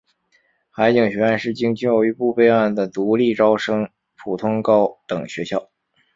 [0.71, 5.69] 海警学院是经教育部备案的独立招生普通高等学校。